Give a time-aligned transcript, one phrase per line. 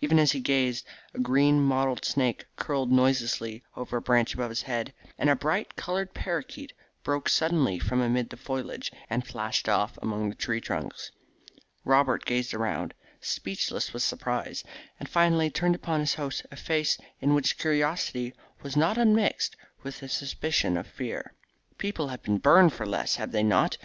[0.00, 0.84] Even as he gazed
[1.14, 5.76] a green mottled snake curled noiselessly over a branch above his head, and a bright
[5.76, 6.70] coloured paroquet
[7.04, 11.12] broke suddenly from amid the foliage and flashed off among the tree trunks.
[11.84, 14.64] Robert gazed around, speechless with surprise,
[14.98, 18.34] and finally turned upon his host a face in which curiosity
[18.64, 21.32] was not un mixed with a suspicion of fear.
[21.78, 23.76] "People have been burned for less, have they not?"